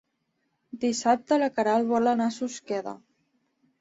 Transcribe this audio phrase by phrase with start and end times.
[0.85, 2.95] Dissabte na Queralt vol anar a Susqueda.